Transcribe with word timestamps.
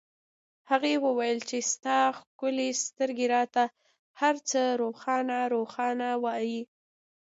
هغې 0.69 0.93
وویل 1.05 1.39
چې 1.49 1.57
ستا 1.71 1.99
ښکلې 2.17 2.69
سترګې 2.85 3.25
راته 3.35 3.63
هرڅه 4.21 4.61
روښانه 4.81 5.37
روښانه 5.53 6.09
وایي 6.23 6.61